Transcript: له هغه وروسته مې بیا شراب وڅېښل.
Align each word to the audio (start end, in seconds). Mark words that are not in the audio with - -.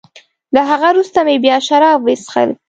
له 0.53 0.61
هغه 0.69 0.87
وروسته 0.91 1.19
مې 1.27 1.35
بیا 1.45 1.57
شراب 1.67 1.99
وڅېښل. 2.05 2.49